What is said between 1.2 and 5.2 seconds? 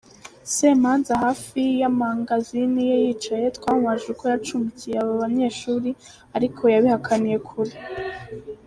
hafi y’amangazini ye yicaye, twamubajije uko yacumbikiye aba